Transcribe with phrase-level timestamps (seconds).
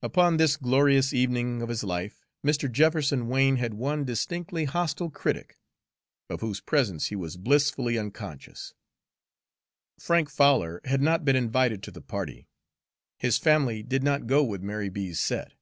[0.00, 2.72] Upon this glorious evening of his life, Mr.
[2.72, 5.58] Jefferson Wain had one distinctly hostile critic,
[6.30, 8.72] of whose presence he was blissfully unconscious.
[9.98, 12.48] Frank Fowler had not been invited to the party,
[13.18, 15.52] his family did not go with Mary B.'s set.